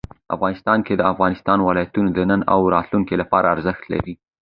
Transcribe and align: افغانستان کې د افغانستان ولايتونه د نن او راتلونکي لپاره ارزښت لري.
افغانستان 0.35 0.79
کې 0.85 0.93
د 0.95 1.01
افغانستان 1.13 1.57
ولايتونه 1.61 2.09
د 2.13 2.19
نن 2.29 2.41
او 2.53 2.59
راتلونکي 2.75 3.15
لپاره 3.21 3.51
ارزښت 3.55 3.83
لري. 3.93 4.13